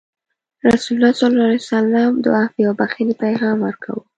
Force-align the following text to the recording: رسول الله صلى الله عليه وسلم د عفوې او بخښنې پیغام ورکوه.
رسول 0.65 0.97
الله 0.97 1.13
صلى 1.13 1.29
الله 1.31 1.43
عليه 1.45 1.55
وسلم 1.65 2.11
د 2.23 2.25
عفوې 2.41 2.63
او 2.67 2.73
بخښنې 2.79 3.15
پیغام 3.23 3.57
ورکوه. 3.61 4.01